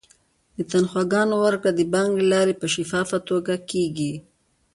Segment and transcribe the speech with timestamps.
[0.57, 4.13] د تنخواګانو ورکړه د بانک له لارې په شفافه توګه کیږي.